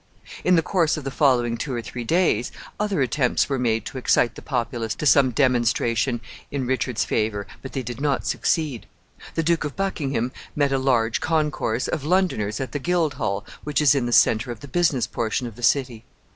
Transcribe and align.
In 0.43 0.55
the 0.55 0.63
course 0.63 0.97
of 0.97 1.03
the 1.03 1.11
following 1.11 1.57
two 1.57 1.75
or 1.75 1.81
three 1.83 2.03
days, 2.03 2.51
other 2.79 3.03
attempts 3.03 3.47
were 3.47 3.59
made 3.59 3.85
to 3.85 3.99
excite 3.99 4.33
the 4.33 4.41
populace 4.41 4.95
to 4.95 5.05
some 5.05 5.29
demonstration 5.29 6.21
in 6.49 6.65
Richard's 6.65 7.05
favor, 7.05 7.45
but 7.61 7.73
they 7.73 7.83
did 7.83 8.01
not 8.01 8.25
succeed. 8.25 8.87
The 9.35 9.43
Duke 9.43 9.63
of 9.63 9.75
Buckingham 9.75 10.31
met 10.55 10.71
a 10.71 10.79
large 10.79 11.21
concourse 11.21 11.87
of 11.87 12.03
Londoners 12.03 12.59
at 12.59 12.71
the 12.71 12.79
Guildhall, 12.79 13.45
which 13.63 13.79
is 13.79 13.93
in 13.93 14.07
the 14.07 14.11
centre 14.11 14.49
of 14.49 14.61
the 14.61 14.67
business 14.67 15.05
portion 15.05 15.45
of 15.45 15.55
the 15.55 15.61
city. 15.61 16.03